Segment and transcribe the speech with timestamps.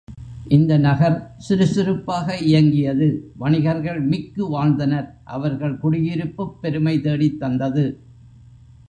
[0.47, 3.07] இந்த நகர் சுருசுருப்பாக இயங்கியது
[3.37, 7.85] வணிகர்கள் மிக்கு வாழ்ந்தனர் அவர்கள் குடியிருப்புப் பெருமை தேடித் தந்தது.